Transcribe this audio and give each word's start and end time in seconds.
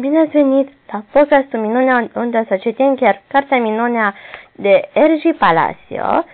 Bine 0.00 0.18
ați 0.18 0.30
venit 0.30 0.68
la 0.92 1.02
podcastul 1.12 1.58
Minunea 1.58 2.08
unde 2.14 2.44
să 2.48 2.56
citim 2.56 2.94
chiar 2.94 3.22
cartea 3.28 3.58
Minunea 3.58 4.14
de 4.52 4.88
Ergi 4.92 5.32
Palacio 5.32 6.24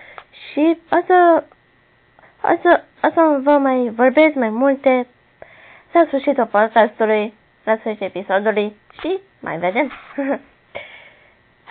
și 0.51 0.77
o 0.91 0.97
să, 1.05 1.43
o 2.43 2.57
să, 2.61 2.83
o 3.03 3.07
să 3.13 3.39
vă 3.43 3.51
mai 3.51 3.91
vorbesc 3.95 4.33
mai 4.33 4.49
multe 4.49 5.07
la 5.91 6.03
sfârșitul 6.07 6.45
podcastului, 6.45 7.33
la 7.63 7.75
sfârșitul 7.75 8.05
episodului 8.05 8.75
și 9.01 9.19
mai 9.39 9.57
vedem. 9.57 9.91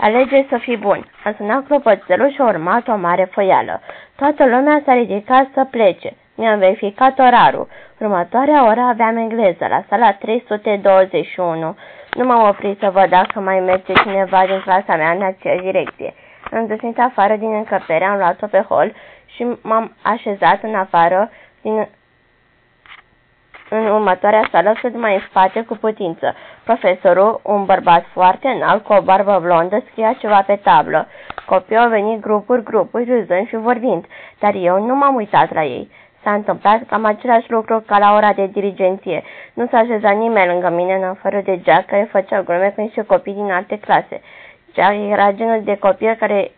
Alege 0.05 0.47
să 0.49 0.59
fii 0.59 0.77
bun. 0.77 1.07
A 1.25 1.35
sunat 1.37 1.67
clopoțelul 1.67 2.33
și 2.33 2.41
a 2.41 2.45
urmat 2.45 2.89
o 2.89 2.97
mare 2.97 3.25
foială. 3.25 3.81
Toată 4.17 4.45
lumea 4.45 4.83
s-a 4.85 4.93
ridicat 4.95 5.49
să 5.55 5.65
plece. 5.71 6.17
Mi-am 6.35 6.59
verificat 6.59 7.19
orarul. 7.19 7.69
Următoarea 7.98 8.67
oră 8.67 8.80
aveam 8.80 9.17
engleză, 9.17 9.67
la 9.69 9.85
sala 9.89 10.12
321. 10.12 11.77
Nu 12.14 12.25
m-am 12.25 12.49
oprit 12.49 12.79
să 12.79 12.91
văd 12.91 13.09
dacă 13.09 13.40
mai 13.40 13.61
merge 13.61 13.93
cineva 13.93 14.46
din 14.46 14.61
clasa 14.61 14.96
mea 14.96 15.11
în 15.11 15.23
aceeași 15.23 15.62
direcție. 15.62 16.14
Am 16.53 16.67
dusnit 16.67 16.99
afară 16.99 17.36
din 17.36 17.54
încăpere, 17.54 18.04
am 18.04 18.18
luat-o 18.18 18.46
pe 18.46 18.64
hol 18.68 18.93
și 19.35 19.46
m-am 19.62 19.96
așezat 20.03 20.62
în 20.62 20.75
afară 20.75 21.31
din 21.62 21.89
în 23.68 23.87
următoarea 23.87 24.48
sală 24.51 24.73
cât 24.81 24.96
mai 24.96 25.14
în 25.14 25.21
spate 25.29 25.62
cu 25.62 25.76
putință. 25.76 26.35
Profesorul, 26.64 27.40
un 27.43 27.64
bărbat 27.64 28.04
foarte 28.12 28.48
înalt 28.48 28.85
cu 28.85 28.93
o 28.93 29.01
barbă 29.01 29.39
blondă, 29.43 29.82
scria 29.90 30.12
ceva 30.12 30.43
pe 30.43 30.57
tablă. 30.57 31.07
Copiii 31.46 31.79
au 31.79 31.89
venit 31.89 32.20
grupuri, 32.20 32.62
grupuri, 32.62 33.05
râzând 33.05 33.47
și 33.48 33.56
vorbind, 33.56 34.05
dar 34.39 34.55
eu 34.55 34.87
nu 34.87 34.95
m-am 34.95 35.14
uitat 35.14 35.55
la 35.55 35.64
ei. 35.64 35.91
S-a 36.25 36.33
întâmplat 36.33 36.87
cam 36.87 37.05
același 37.05 37.51
lucru 37.51 37.83
ca 37.87 37.98
la 37.98 38.14
ora 38.14 38.33
de 38.33 38.47
dirigenție. 38.47 39.23
Nu 39.55 39.67
s-a 39.67 39.78
așezat 39.78 40.17
nimeni 40.17 40.51
lângă 40.53 40.70
mine 40.70 40.95
în 40.95 41.05
afară 41.05 41.41
de 41.45 41.61
Jack, 41.65 41.87
care 41.87 42.09
făcea 42.11 42.42
glume 42.42 42.73
cu 42.75 42.81
niște 42.81 43.03
copii 43.03 43.33
din 43.34 43.51
alte 43.51 43.78
clase. 43.78 44.20
Jack 44.75 44.95
era 45.11 45.33
genul 45.33 45.61
de 45.65 45.77
copil 45.77 46.15
care 46.15 46.51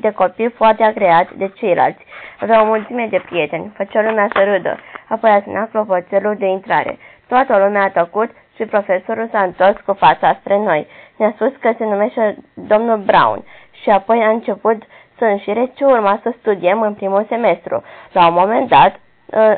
de 0.00 0.10
copii 0.10 0.50
foarte 0.50 0.82
agreat 0.82 1.32
de 1.32 1.50
ceilalți. 1.54 2.04
Avea 2.40 2.62
o 2.62 2.66
mulțime 2.66 3.06
de 3.10 3.22
prieteni, 3.26 3.72
făcea 3.76 4.02
lumea 4.02 4.28
să 4.32 4.44
râdă. 4.44 4.78
Apoi 5.08 5.30
a 5.30 5.42
sunat 5.42 5.70
clopoțelul 5.70 6.36
de 6.38 6.46
intrare. 6.46 6.98
Toată 7.28 7.58
lumea 7.58 7.82
a 7.82 7.90
tăcut 7.90 8.30
și 8.56 8.64
profesorul 8.64 9.28
s-a 9.32 9.42
întors 9.42 9.80
cu 9.80 9.92
fața 9.92 10.36
spre 10.40 10.58
noi. 10.58 10.86
Ne-a 11.16 11.32
spus 11.34 11.52
că 11.60 11.74
se 11.78 11.84
numește 11.84 12.36
domnul 12.54 12.98
Brown 12.98 13.44
și 13.82 13.90
apoi 13.90 14.18
a 14.22 14.28
început 14.28 14.82
să 14.82 14.88
înșire 15.24 15.72
ce 15.74 15.84
urma 15.84 16.20
să 16.22 16.34
studiem 16.38 16.82
în 16.82 16.94
primul 16.94 17.26
semestru. 17.28 17.82
La 18.12 18.26
un 18.26 18.34
moment 18.34 18.68
dat 18.68 19.00
ă, 19.32 19.56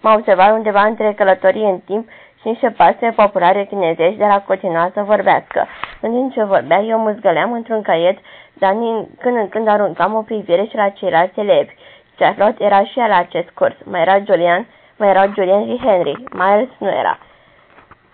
m-a 0.00 0.14
observat 0.14 0.52
undeva 0.52 0.82
între 0.82 1.12
călătorii 1.12 1.64
în 1.64 1.78
timp 1.78 2.08
și 2.40 2.48
niște 2.48 2.70
pasăre 2.76 3.10
populare 3.16 3.64
chinezești 3.64 4.18
de 4.18 4.24
la 4.24 4.42
continua 4.42 4.90
să 4.94 5.02
vorbească. 5.02 5.66
În 6.00 6.10
timp 6.12 6.32
ce 6.32 6.42
vorbea, 6.42 6.80
eu 6.80 6.98
mă 6.98 7.10
zgăleam 7.10 7.52
într-un 7.52 7.82
caiet, 7.82 8.18
dar 8.52 8.72
când 9.18 9.36
în 9.36 9.48
când 9.48 9.68
aruncam 9.68 10.14
o 10.14 10.22
privire 10.22 10.64
și 10.64 10.76
la 10.76 10.88
ceilalți 10.88 11.40
elevi. 11.40 11.74
Charlotte 12.18 12.64
era 12.64 12.84
și 12.84 12.98
ea 12.98 13.06
la 13.06 13.16
acest 13.16 13.50
curs. 13.50 13.76
Mai 13.84 14.00
era 14.00 14.18
Julian, 14.18 14.66
mai 14.96 15.08
erau 15.08 15.32
Julian 15.34 15.66
și 15.66 15.80
Henry. 15.84 16.22
Miles 16.32 16.68
nu 16.78 16.88
era. 16.88 17.18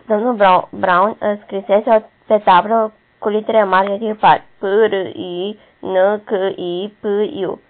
Domnul 0.06 0.34
Brown, 0.34 0.69
Brown 0.70 1.16
scrisese 1.42 2.08
pe 2.27 2.38
tablă 2.38 2.92
cu 3.25 3.30
litere 3.30 3.64
mari 3.64 3.98
de 3.98 4.06
tipar. 4.06 4.44
P, 4.58 4.62
R, 4.62 4.92
I, 5.17 5.58
N, 5.80 5.94
C, 6.25 6.30
I, 6.56 6.92
P, 7.00 7.05
U. 7.47 7.61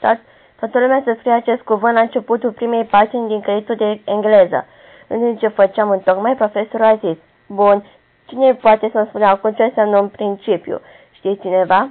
Tot, 0.00 0.18
toată 0.58 0.78
lumea 0.78 1.02
să 1.04 1.14
scrie 1.18 1.32
acest 1.32 1.60
cuvânt 1.62 1.94
la 1.94 2.00
începutul 2.00 2.50
primei 2.52 2.84
pagini 2.84 3.28
din 3.28 3.40
caietul 3.40 3.74
de 3.76 4.00
engleză. 4.04 4.66
În 5.06 5.18
timp 5.18 5.38
ce 5.38 5.48
făceam 5.48 5.90
în 5.90 5.98
tocmai, 5.98 6.34
profesorul 6.36 6.86
a 6.86 6.94
zis, 6.94 7.16
Bun, 7.46 7.84
cine 8.26 8.54
poate 8.54 8.88
să-mi 8.92 9.06
spune 9.08 9.24
acum 9.24 9.52
ce 9.52 9.62
înseamnă 9.62 9.98
un 9.98 10.08
principiu? 10.08 10.80
Știe 11.12 11.34
cineva? 11.34 11.88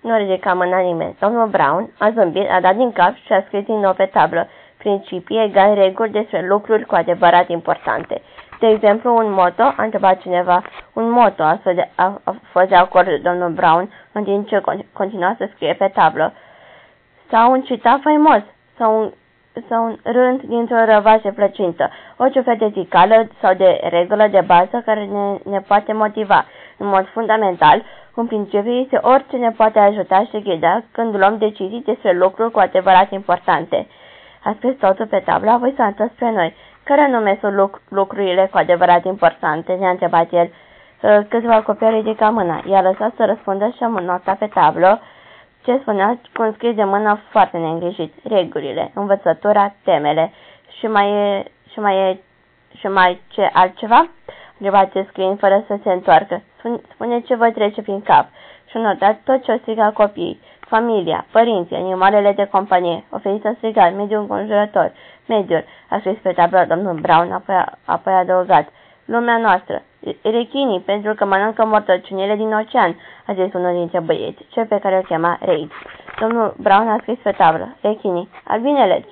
Nu 0.00 0.16
ridica 0.16 0.52
mâna 0.54 0.78
nimeni. 0.78 1.16
Domnul 1.20 1.46
Brown 1.48 1.90
a 1.98 2.10
zâmbit, 2.10 2.50
a 2.50 2.60
dat 2.60 2.76
din 2.76 2.92
cap 2.92 3.14
și 3.14 3.32
a 3.32 3.42
scris 3.46 3.64
din 3.64 3.78
nou 3.78 3.92
pe 3.92 4.04
tablă 4.06 4.48
principii 4.76 5.42
egali 5.44 5.74
reguli 5.80 6.10
despre 6.10 6.46
lucruri 6.46 6.84
cu 6.84 6.94
adevărat 6.94 7.48
importante. 7.48 8.22
De 8.58 8.66
exemplu, 8.66 9.16
un 9.16 9.32
moto, 9.32 9.62
a 9.62 9.82
întrebat 9.82 10.20
cineva, 10.20 10.62
un 10.92 11.10
moto, 11.10 11.42
a, 11.42 11.60
de, 11.64 11.88
a, 11.94 12.20
a 12.24 12.34
fost 12.52 12.68
de 12.68 12.74
acord 12.74 13.22
domnul 13.22 13.50
Brown, 13.50 13.90
în 14.12 14.24
timp 14.24 14.48
ce 14.48 14.60
continua 14.92 15.34
să 15.38 15.48
scrie 15.54 15.74
pe 15.74 15.88
tablă. 15.94 16.32
Sau 17.30 17.50
un 17.52 17.62
citat 17.62 18.00
faimos, 18.00 18.42
sau 18.78 19.00
un, 19.00 19.12
sau 19.68 19.84
un 19.84 19.96
rând 20.02 20.40
dintr-o 20.40 20.84
răvașă 20.84 21.32
plăcintă, 21.34 21.90
orice 22.16 22.40
fel 22.40 22.56
de 22.58 22.70
zicală 22.72 23.28
sau 23.40 23.54
de 23.54 23.80
regulă 23.90 24.26
de 24.30 24.40
bază 24.46 24.82
care 24.84 25.04
ne, 25.04 25.50
ne 25.50 25.60
poate 25.60 25.92
motiva. 25.92 26.44
În 26.76 26.86
mod 26.86 27.08
fundamental, 27.12 27.82
un 28.14 28.26
principiu 28.26 28.72
este 28.72 28.98
orice 29.02 29.36
ne 29.36 29.50
poate 29.50 29.78
ajuta 29.78 30.24
și 30.30 30.42
ghida 30.42 30.82
când 30.92 31.16
luăm 31.16 31.38
decizii 31.38 31.82
despre 31.84 32.12
lucruri 32.12 32.50
cu 32.50 32.58
adevărat 32.58 33.10
importante. 33.12 33.86
A 34.44 34.54
scris 34.56 34.76
totul 34.78 35.06
pe 35.06 35.22
tablă, 35.24 35.50
apoi 35.50 35.74
s-a 35.76 35.84
întors 35.86 36.10
spre 36.12 36.30
noi. 36.32 36.54
Care 36.88 37.00
anume 37.00 37.36
sunt 37.40 37.54
luc 37.54 37.80
lucrurile 37.88 38.48
cu 38.50 38.56
adevărat 38.58 39.04
importante? 39.04 39.72
Ne-a 39.72 39.90
întrebat 39.90 40.32
el. 40.32 40.50
Ă, 41.02 41.22
câțiva 41.28 41.62
copii 41.62 41.90
ridica 41.90 42.28
mâna. 42.30 42.62
I-a 42.68 42.82
lăsat 42.82 43.12
să 43.16 43.24
răspundă 43.24 43.72
și 43.76 43.82
am 43.82 43.92
notat 43.92 44.38
pe 44.38 44.46
tablă 44.46 45.00
ce 45.64 45.78
spunea 45.80 46.18
cu 46.34 46.42
un 46.42 46.52
scris 46.52 46.74
de 46.74 46.84
mână 46.84 47.18
foarte 47.30 47.58
neîngrijit. 47.58 48.14
Regulile, 48.24 48.90
învățătura, 48.94 49.74
temele. 49.84 50.32
Și 50.78 50.86
mai 50.86 51.10
e, 51.10 51.44
și 51.72 51.78
mai 51.78 51.96
e, 51.96 52.18
și 52.78 52.86
mai 52.86 53.20
ce 53.28 53.50
altceva? 53.52 54.08
Întreba 54.58 54.84
ce 54.84 55.06
scriind 55.08 55.38
fără 55.38 55.64
să 55.66 55.78
se 55.82 55.92
întoarcă. 55.92 56.42
Spune 56.92 57.20
ce 57.20 57.34
vă 57.34 57.50
trece 57.50 57.82
prin 57.82 58.02
cap. 58.02 58.26
Și 58.70 58.76
notat 58.76 59.20
tot 59.24 59.42
ce 59.42 59.52
o 59.52 59.56
striga 59.56 59.90
copiii 59.90 60.40
familia, 60.68 61.26
părinții, 61.32 61.76
animalele 61.76 62.32
de 62.32 62.48
companie, 62.50 63.04
oferită 63.10 63.54
strigat, 63.56 63.94
mediul 63.94 64.20
înconjurător, 64.20 64.92
mediul, 65.26 65.64
aș 65.88 66.00
scris 66.00 66.18
pe 66.22 66.32
tablă 66.32 66.64
domnul 66.68 66.94
Brown, 66.94 67.32
apoi, 67.32 67.64
apoi 67.84 68.12
a 68.12 68.16
adăugat, 68.16 68.68
lumea 69.04 69.36
noastră, 69.36 69.82
rechinii, 70.22 70.80
pentru 70.80 71.14
că 71.14 71.24
mănâncă 71.24 71.64
mortăciunile 71.64 72.36
din 72.36 72.52
ocean, 72.52 72.96
a 73.26 73.32
zis 73.32 73.52
unul 73.52 73.72
dintre 73.72 74.00
băieți, 74.00 74.46
cel 74.50 74.66
pe 74.66 74.78
care 74.78 74.96
îl 74.96 75.02
chema 75.02 75.38
Reid. 75.40 75.70
Domnul 76.20 76.54
Brown 76.56 76.88
a 76.88 76.98
scris 77.00 77.18
pe 77.22 77.30
tablă, 77.30 77.76
rechinii, 77.80 78.28
albinele, 78.44 79.04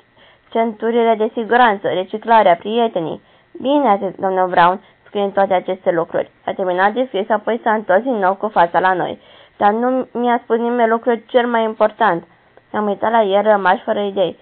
centurile 0.50 1.14
de 1.18 1.30
siguranță, 1.32 1.88
reciclarea, 1.88 2.54
prietenii. 2.54 3.22
Bine, 3.60 3.88
a 3.88 3.96
zis 3.96 4.14
domnul 4.18 4.48
Brown, 4.48 4.80
scriind 5.06 5.32
toate 5.32 5.54
aceste 5.54 5.90
lucruri. 5.90 6.30
A 6.44 6.52
terminat 6.52 6.92
de 6.92 7.04
scris, 7.06 7.28
apoi 7.28 7.60
s-a 7.62 7.72
întors 7.72 8.02
din 8.02 8.18
nou 8.18 8.34
cu 8.34 8.48
fața 8.48 8.78
la 8.80 8.92
noi 8.92 9.18
dar 9.56 9.72
nu 9.72 10.08
mi-a 10.12 10.40
spus 10.42 10.56
nimeni 10.56 10.88
lucrul 10.88 11.22
cel 11.26 11.46
mai 11.46 11.64
important. 11.64 12.24
Am 12.72 12.86
uitat 12.86 13.10
la 13.10 13.22
el 13.22 13.42
rămași 13.42 13.82
fără 13.82 14.00
idei. 14.00 14.38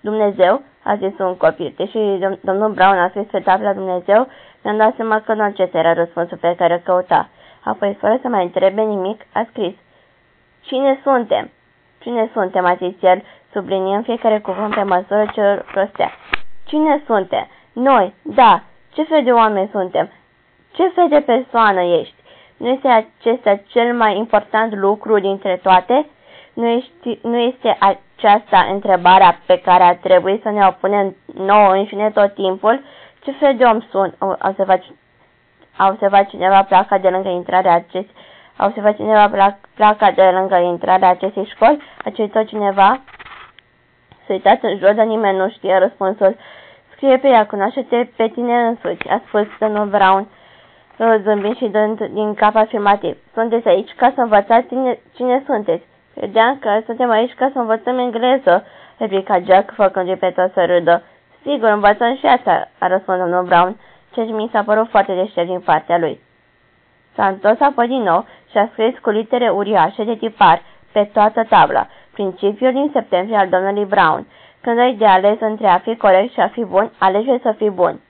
Dumnezeu, 0.00 0.62
a 0.82 0.94
zis 0.96 1.18
un 1.18 1.36
copil, 1.36 1.72
deși 1.76 1.98
domnul 2.40 2.72
Brown 2.72 2.98
a 2.98 3.08
scris 3.08 3.26
pe 3.30 3.40
tabla 3.40 3.72
Dumnezeu, 3.72 4.28
mi-am 4.62 4.76
dat 4.76 4.94
seama 4.94 5.20
că 5.20 5.34
nu 5.34 5.42
acesta 5.42 5.78
era 5.78 5.92
răspunsul 5.92 6.36
pe 6.36 6.54
care 6.58 6.72
îl 6.72 6.80
căuta. 6.84 7.28
Apoi, 7.64 7.96
fără 8.00 8.18
să 8.22 8.28
mai 8.28 8.42
întrebe 8.42 8.82
nimic, 8.82 9.20
a 9.32 9.46
scris, 9.50 9.74
Cine 10.60 11.00
suntem? 11.02 11.50
Cine 11.98 12.30
suntem, 12.32 12.64
a 12.64 12.74
zis 12.74 12.94
el, 13.02 13.22
subliniind 13.52 14.04
fiecare 14.04 14.38
cuvânt 14.40 14.74
pe 14.74 14.82
măsură 14.82 15.26
ce 15.32 15.64
rostea. 15.74 16.10
Cine 16.64 17.02
suntem? 17.06 17.46
Noi, 17.72 18.14
da. 18.22 18.62
Ce 18.92 19.02
fel 19.02 19.22
de 19.24 19.32
oameni 19.32 19.68
suntem? 19.72 20.10
Ce 20.72 20.88
fel 20.88 21.08
de 21.08 21.20
persoană 21.20 21.80
ești? 21.80 22.14
Nu 22.56 22.68
este 22.68 22.88
acesta 22.88 23.60
cel 23.66 23.94
mai 23.94 24.16
important 24.16 24.74
lucru 24.74 25.18
dintre 25.18 25.56
toate? 25.62 26.06
Nu 26.52 26.66
este, 26.66 27.18
nu 27.22 27.36
este 27.36 27.76
aceasta 27.80 28.68
întrebarea 28.72 29.38
pe 29.46 29.60
care 29.60 29.82
ar 29.82 29.94
trebui 29.94 30.40
să 30.42 30.50
ne 30.50 30.66
o 30.66 30.70
punem 30.70 31.16
nouă 31.34 31.72
înșine 31.72 32.10
tot 32.10 32.34
timpul? 32.34 32.80
Ce 33.22 33.32
fel 33.32 33.56
de 33.56 33.64
om 33.64 33.80
sunt? 33.90 34.14
Au 34.18 34.36
observat, 34.48 34.82
a 35.76 35.86
observat 35.88 36.28
cineva 36.28 36.62
placa 36.62 36.98
de 36.98 37.08
lângă 37.08 37.28
intrarea 37.28 37.74
acestei 37.74 38.14
a 38.56 38.64
observat 38.66 38.96
cineva 38.96 39.56
placa 39.74 40.10
de 40.10 40.22
lângă 40.22 40.56
intrarea 40.56 41.08
acestei 41.08 41.44
școli? 41.54 41.82
A 42.04 42.10
citit 42.10 42.46
cineva? 42.46 43.00
Să 44.26 44.32
uitați 44.32 44.64
în 44.64 44.78
jur, 44.78 44.92
dar 44.92 45.06
nimeni 45.06 45.38
nu 45.38 45.50
știe 45.50 45.78
răspunsul. 45.78 46.36
Scrie 46.94 47.16
pe 47.18 47.28
ea, 47.28 47.46
cunoaște-te 47.46 48.08
pe 48.16 48.28
tine 48.28 48.66
însuți, 48.66 49.08
a 49.08 49.22
spus 49.26 49.46
domnul 49.60 49.86
Brown 49.86 50.28
zâmbind 51.22 51.56
și 51.56 51.66
dând 51.68 52.04
din 52.06 52.34
cap 52.34 52.54
afirmativ. 52.56 53.16
Sunteți 53.34 53.68
aici 53.68 53.90
ca 53.96 54.12
să 54.14 54.20
învățați 54.20 54.66
cine, 54.68 54.98
cine 55.14 55.42
sunteți. 55.46 55.84
Credeam 56.14 56.58
că 56.58 56.80
suntem 56.86 57.10
aici 57.10 57.34
ca 57.34 57.50
să 57.52 57.58
învățăm 57.58 57.98
engleză, 57.98 58.64
replica 58.98 59.38
Jack, 59.40 59.74
făcând 59.74 60.14
pe 60.18 60.30
tot 60.30 60.52
să 60.52 60.64
râdă. 60.64 61.02
Sigur, 61.42 61.68
învățăm 61.68 62.16
și 62.16 62.26
asta, 62.26 62.68
a 62.78 62.86
răspuns 62.86 63.18
domnul 63.18 63.44
Brown, 63.44 63.76
ce 64.12 64.20
mi 64.20 64.48
s-a 64.52 64.62
părut 64.62 64.88
foarte 64.88 65.14
deștept 65.14 65.46
din 65.46 65.60
partea 65.60 65.98
lui. 65.98 66.20
S-a 67.14 67.26
întors 67.26 67.60
apoi 67.60 67.86
din 67.86 68.02
nou 68.02 68.24
și 68.50 68.58
a 68.58 68.68
scris 68.72 68.98
cu 68.98 69.10
litere 69.10 69.48
uriașe 69.48 70.04
de 70.04 70.14
tipar 70.14 70.62
pe 70.92 71.10
toată 71.12 71.44
tabla, 71.48 71.86
principiul 72.12 72.72
din 72.72 72.90
septembrie 72.92 73.36
al 73.36 73.48
domnului 73.48 73.84
Brown. 73.84 74.26
Când 74.60 74.78
ai 74.78 74.94
de 74.94 75.06
ales 75.06 75.36
între 75.40 75.66
a 75.66 75.78
fi 75.78 75.96
corect 75.96 76.32
și 76.32 76.40
a 76.40 76.48
fi 76.48 76.64
bun, 76.64 76.92
alege 76.98 77.38
să 77.42 77.52
fii 77.56 77.70
bun. 77.70 78.00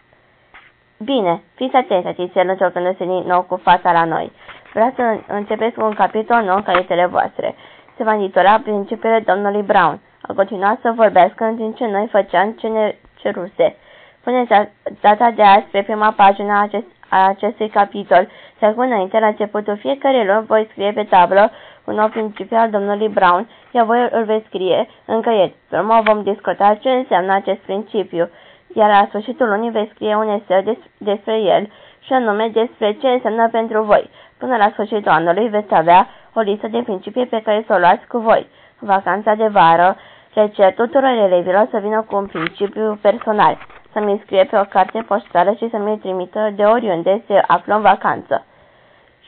Bine, 0.99 1.43
fiți 1.55 1.77
atenți, 1.77 2.07
atițel 2.09 2.49
încercându-se 2.49 3.05
din 3.05 3.25
nou 3.27 3.43
cu 3.43 3.57
fața 3.57 3.93
la 3.93 4.05
noi. 4.05 4.33
Vreau 4.73 4.93
să 4.97 5.19
începeți 5.29 5.75
cu 5.75 5.85
un 5.85 5.95
capitol 5.95 6.43
nou 6.43 6.57
în 6.57 6.63
calitele 6.63 7.07
voastre. 7.07 7.55
Se 7.97 8.05
va 8.05 8.15
intitola 8.15 8.61
Principiile 8.63 9.23
domnului 9.27 9.63
Brown. 9.63 10.01
A 10.23 10.33
continuat 10.35 10.79
să 10.81 10.93
vorbească 10.97 11.45
în 11.45 11.57
timp 11.57 11.77
ce 11.77 11.87
noi 11.87 12.09
făceam 12.11 12.53
ce 12.53 12.67
ne 12.67 12.95
ceruse. 13.15 13.77
Puneți 14.23 14.71
data 15.01 15.31
de 15.31 15.43
azi 15.43 15.67
pe 15.71 15.83
prima 15.83 16.11
pagină 16.17 16.53
a, 16.53 16.63
acest, 16.63 16.87
a 17.09 17.27
acestui 17.27 17.69
capitol 17.69 18.29
și 18.59 18.65
acum 18.65 18.83
înainte, 18.83 19.19
la 19.19 19.27
începutul 19.27 19.77
fiecare 19.77 20.25
luni, 20.25 20.47
voi 20.47 20.69
scrie 20.71 20.93
pe 20.93 21.03
tablă 21.03 21.51
un 21.85 21.95
nou 21.95 22.09
principiu 22.09 22.57
al 22.57 22.71
domnului 22.71 23.09
Brown, 23.09 23.49
iar 23.71 23.85
voi 23.85 24.09
îl 24.11 24.25
veți 24.25 24.47
scrie 24.47 24.89
în 25.05 25.21
căiet. 25.21 25.53
Pe 25.69 25.77
urmă 25.77 26.01
vom 26.05 26.23
discuta 26.23 26.75
ce 26.81 26.89
înseamnă 26.91 27.35
acest 27.35 27.59
principiu, 27.59 28.31
iar 28.79 28.91
la 28.91 29.07
sfârșitul 29.09 29.49
lunii 29.49 29.71
veți 29.71 29.91
scrie 29.95 30.15
un 30.17 30.29
eseu 30.29 30.61
des 30.61 30.77
despre 30.99 31.37
el 31.39 31.71
și 32.01 32.13
anume 32.13 32.49
despre 32.49 32.93
ce 32.93 33.09
înseamnă 33.09 33.49
pentru 33.49 33.83
voi. 33.83 34.11
Până 34.39 34.57
la 34.57 34.69
sfârșitul 34.73 35.11
anului 35.11 35.49
veți 35.49 35.75
avea 35.75 36.07
o 36.35 36.41
listă 36.41 36.69
de 36.69 36.83
principii 36.85 37.27
pe 37.27 37.43
care 37.45 37.65
să 37.67 37.75
o 37.75 37.79
luați 37.79 38.07
cu 38.07 38.19
voi. 38.19 38.47
Vacanța 38.79 39.35
de 39.35 39.47
vară 39.47 39.97
le 40.35 40.49
cer 40.49 40.75
tuturor 40.75 41.11
elevilor 41.11 41.69
să 41.71 41.79
vină 41.79 42.03
cu 42.03 42.17
un 42.17 42.27
principiu 42.27 42.99
personal, 43.03 43.59
să-mi 43.93 44.21
scrie 44.25 44.45
pe 44.45 44.59
o 44.59 44.65
carte 44.65 45.05
poștală 45.07 45.53
și 45.53 45.71
să 45.71 45.77
mi 45.79 45.99
trimită 45.99 46.53
de 46.57 46.63
oriunde 46.63 47.23
se 47.27 47.43
află 47.47 47.75
în 47.75 47.81
vacanță. 47.81 48.45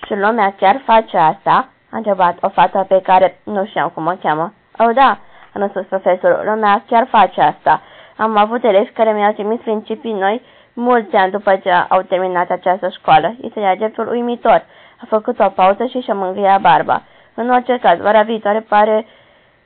Și 0.05 0.15
lumea 0.15 0.55
chiar 0.57 0.81
face 0.85 1.17
asta? 1.17 1.69
A 1.91 1.97
întrebat 1.97 2.37
o 2.41 2.49
fată 2.49 2.85
pe 2.89 3.01
care 3.03 3.41
nu 3.45 3.65
știam 3.65 3.89
cum 3.95 4.07
o 4.07 4.15
cheamă. 4.23 4.53
Oh, 4.79 4.95
da, 4.95 5.19
a 5.55 5.59
răspuns 5.59 5.87
profesorul, 5.87 6.43
lumea 6.45 6.83
chiar 6.87 7.07
face 7.11 7.41
asta. 7.41 7.81
Am 8.19 8.37
avut 8.37 8.65
elevi 8.65 8.91
care 8.91 9.13
mi-au 9.13 9.33
trimis 9.33 9.61
principii 9.61 10.13
noi 10.13 10.43
mulți 10.73 11.17
ani 11.17 11.33
după 11.33 11.57
ce 11.57 11.71
au 11.71 12.03
terminat 12.03 12.51
această 12.51 12.89
școală. 12.89 13.35
Este 13.41 13.61
de-a 13.61 13.77
dreptul 13.77 14.09
uimitor. 14.09 14.65
A 15.01 15.05
făcut 15.09 15.39
o 15.39 15.49
pauză 15.49 15.85
și 15.87 16.01
și-a 16.01 16.15
mângâiat 16.15 16.61
barba. 16.61 17.03
În 17.35 17.51
orice 17.51 17.79
caz, 17.79 17.99
vara 17.99 18.23
viitoare 18.23 18.61
pare 18.69 19.07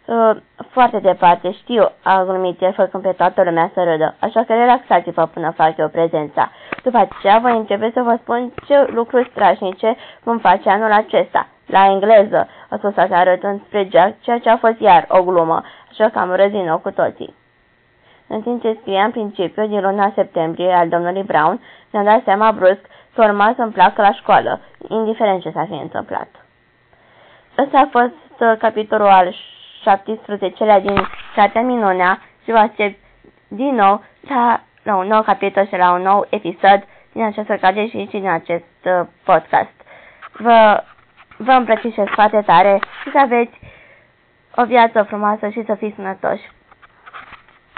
uh, 0.05 0.37
foarte 0.71 0.99
departe, 0.99 1.53
știu, 1.53 1.91
a 2.03 2.25
glumit 2.25 2.61
el 2.63 2.73
făcând 2.73 3.03
pe 3.03 3.13
toată 3.13 3.43
lumea 3.43 3.71
să 3.75 3.83
râdă, 3.83 4.15
așa 4.19 4.45
că 4.45 4.53
relaxați-vă 4.53 5.27
până 5.27 5.51
fac 5.51 5.77
eu 5.77 5.89
prezența. 5.89 6.51
După 6.83 6.97
aceea 6.99 7.39
voi 7.39 7.57
începe 7.57 7.91
să 7.95 8.03
vă 8.03 8.19
spun 8.21 8.53
ce 8.67 8.87
lucruri 8.93 9.31
strașnice 9.31 9.97
vom 10.23 10.39
face 10.39 10.69
anul 10.69 10.93
acesta. 10.93 11.47
La 11.67 11.87
engleză, 11.87 12.49
a 12.69 12.77
spus 12.77 12.97
așa 12.97 13.17
arătând 13.17 13.61
spre 13.67 13.89
Jack, 13.91 14.21
ceea 14.21 14.39
ce 14.39 14.49
a 14.49 14.57
fost 14.57 14.81
iar 14.81 15.05
o 15.09 15.23
glumă, 15.23 15.63
așa 15.91 16.09
că 16.09 16.19
am 16.19 16.35
râs 16.35 16.51
din 16.51 16.65
nou 16.65 16.79
cu 16.79 16.91
toții. 16.91 17.35
În 18.27 18.43
timp 18.43 18.63
ce 18.63 18.77
scriam 18.81 19.11
principiul 19.11 19.69
din 19.69 19.81
luna 19.81 20.13
septembrie 20.15 20.73
al 20.73 20.89
domnului 20.89 21.23
Brown, 21.23 21.61
ne-am 21.91 22.05
dat 22.05 22.23
seama 22.25 22.53
brusc 22.53 22.81
că 23.15 23.23
urma 23.25 23.53
să-mi 23.57 23.73
placă 23.73 24.03
la 24.03 24.13
școală, 24.13 24.61
indiferent 24.89 25.43
ce 25.43 25.51
s-a 25.51 25.65
fi 25.65 25.73
întâmplat. 25.75 26.29
Ăsta 27.59 27.79
a 27.79 27.89
fost 27.91 28.41
uh, 28.41 28.53
capitolul 28.59 29.07
al 29.07 29.35
17-lea 29.83 30.81
din 30.83 31.07
Cartea 31.35 31.63
Minunea 31.63 32.19
și 32.45 32.51
vă 32.51 32.57
aștept 32.59 32.99
din 33.49 33.75
nou 33.75 34.03
la, 34.29 34.61
la 34.83 34.97
un 34.97 35.07
nou 35.07 35.23
capitol 35.23 35.67
și 35.67 35.77
la 35.77 35.93
un 35.93 36.03
nou 36.03 36.27
episod 36.31 36.83
din 37.13 37.25
această 37.25 37.57
carte 37.57 37.89
și 37.89 38.09
din 38.11 38.29
acest 38.29 38.65
uh, 38.85 39.07
podcast. 39.25 39.73
Vă, 40.33 40.83
vă 41.37 41.51
îmbrățișez 41.53 42.07
foarte 42.07 42.43
tare 42.47 42.81
și 43.03 43.11
să 43.11 43.19
aveți 43.19 43.61
o 44.57 44.65
viață 44.65 45.03
frumoasă 45.03 45.49
și 45.49 45.65
să 45.67 45.75
fiți 45.75 45.95
sănătoși. 45.95 46.51